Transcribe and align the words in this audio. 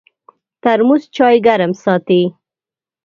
ترموز 0.63 1.01
چای 1.15 1.37
ګرم 1.45 1.71
ساتي. 1.83 2.21